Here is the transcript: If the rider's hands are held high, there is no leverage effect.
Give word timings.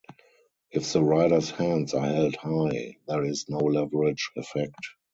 If 0.71 0.91
the 0.93 1.03
rider's 1.03 1.51
hands 1.51 1.93
are 1.93 2.03
held 2.07 2.35
high, 2.37 2.95
there 3.07 3.23
is 3.23 3.45
no 3.47 3.59
leverage 3.59 4.31
effect. 4.35 4.73